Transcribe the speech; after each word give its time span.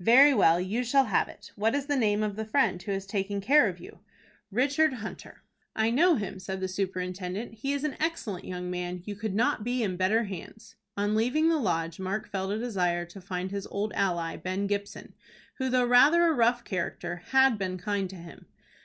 "Very 0.00 0.34
well. 0.34 0.60
You 0.60 0.82
shall 0.82 1.04
have 1.04 1.28
it. 1.28 1.52
What 1.54 1.72
is 1.72 1.86
the 1.86 1.94
name 1.94 2.24
of 2.24 2.34
the 2.34 2.44
friend 2.44 2.82
who 2.82 2.90
has 2.90 3.06
taken 3.06 3.40
care 3.40 3.68
of 3.68 3.78
you?" 3.78 4.00
"Richard 4.50 4.94
Hunter." 4.94 5.44
"I 5.76 5.90
know 5.92 6.16
him," 6.16 6.40
said 6.40 6.60
the 6.60 6.66
superintendent. 6.66 7.54
"He 7.54 7.72
is 7.72 7.84
an 7.84 7.94
excellent 8.00 8.44
young 8.44 8.72
man. 8.72 9.02
You 9.06 9.14
could 9.14 9.36
not 9.36 9.62
be 9.62 9.84
in 9.84 9.96
better 9.96 10.24
hands." 10.24 10.74
On 10.96 11.14
leaving 11.14 11.48
the 11.48 11.58
Lodge 11.58 12.00
Mark 12.00 12.28
felt 12.28 12.50
a 12.50 12.58
desire 12.58 13.04
to 13.04 13.20
find 13.20 13.52
his 13.52 13.68
old 13.68 13.92
ally, 13.92 14.34
Ben 14.36 14.66
Gibson, 14.66 15.14
who, 15.58 15.68
though 15.68 15.86
rather 15.86 16.24
a 16.26 16.32
rough 16.32 16.64
character, 16.64 17.22
had 17.28 17.56
been 17.56 17.78
kind 17.78 18.10
to 18.10 18.16
him. 18.16 18.46